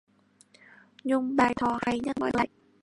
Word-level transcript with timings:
nhung 1.07 1.27
bai 1.37 1.51
tho 1.59 1.69
hay 1.81 1.95
nhat 2.03 2.17
moi 2.19 2.31
thoi 2.35 2.45
dai 2.47 2.49